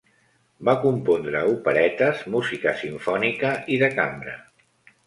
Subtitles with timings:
[0.69, 4.37] Va compondre operetes, música simfònica i de cambra.